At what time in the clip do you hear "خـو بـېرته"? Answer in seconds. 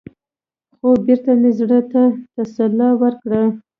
0.77-1.31